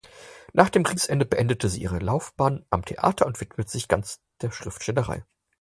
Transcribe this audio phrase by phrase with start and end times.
[0.53, 5.23] Nach Kriegsende beendete sie ihre Laufbahn am Theater und widmete sich ganz der Schriftstellerei.